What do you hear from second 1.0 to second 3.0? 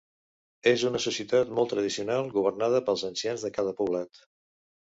societat molt tradicional, governada